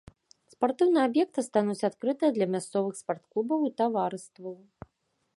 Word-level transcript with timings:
Спартыўныя 0.51 1.01
аб'екты 1.09 1.41
стануць 1.47 1.85
адкрытыя 1.89 2.31
для 2.37 2.47
мясцовых 2.53 2.93
спартклубаў 3.01 3.59
і 3.69 3.73
таварыстваў. 3.83 4.55